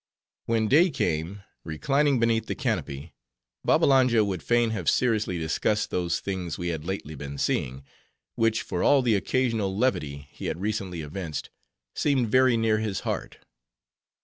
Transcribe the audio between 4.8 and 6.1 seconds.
seriously discussed